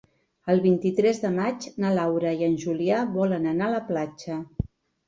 El 0.53 0.61
vint-i-tres 0.63 1.19
de 1.25 1.31
maig 1.35 1.67
na 1.85 1.93
Laura 1.99 2.35
i 2.41 2.49
en 2.49 2.59
Julià 2.65 3.07
volen 3.21 3.49
anar 3.55 3.71
a 3.71 3.77
la 3.79 3.87
platja. 3.93 4.43